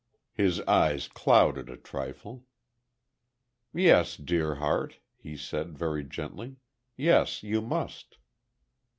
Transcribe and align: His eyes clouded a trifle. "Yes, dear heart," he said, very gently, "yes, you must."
His 0.33 0.61
eyes 0.61 1.07
clouded 1.07 1.69
a 1.69 1.77
trifle. 1.77 2.45
"Yes, 3.71 4.17
dear 4.17 4.55
heart," 4.55 4.97
he 5.15 5.37
said, 5.37 5.77
very 5.77 6.03
gently, 6.03 6.55
"yes, 6.97 7.43
you 7.43 7.61
must." 7.61 8.17